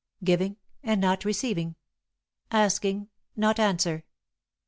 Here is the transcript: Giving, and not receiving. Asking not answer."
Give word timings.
Giving, 0.23 0.57
and 0.81 0.99
not 0.99 1.25
receiving. 1.25 1.75
Asking 2.49 3.09
not 3.35 3.59
answer." 3.59 4.03